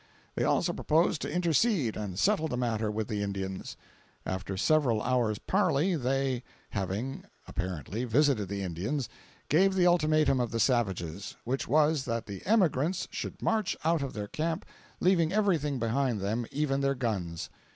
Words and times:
They 0.33 0.43
also 0.43 0.73
proposed 0.73 1.21
to 1.21 1.31
intercede 1.31 1.95
and 1.95 2.17
settle 2.17 2.47
the 2.47 2.57
matter 2.57 2.89
with 2.89 3.07
the 3.07 3.21
Indians. 3.21 3.77
After 4.25 4.57
several 4.57 4.99
hours 5.03 5.37
parley 5.37 5.95
they, 5.95 6.41
having 6.71 7.25
(apparently) 7.47 8.05
visited 8.05 8.47
the 8.47 8.63
Indians, 8.63 9.09
gave 9.47 9.75
the 9.75 9.85
ultimatum 9.85 10.39
of 10.39 10.49
the 10.49 10.59
savages; 10.59 11.35
which 11.43 11.67
was, 11.67 12.05
that 12.05 12.25
the 12.25 12.43
emigrants 12.47 13.07
should 13.11 13.43
march 13.43 13.77
out 13.85 14.01
of 14.01 14.13
their 14.13 14.27
camp, 14.27 14.65
leaving 14.99 15.31
everything 15.31 15.77
behind 15.77 16.19
them, 16.19 16.47
even 16.51 16.81
their 16.81 16.95
guns. 16.95 17.51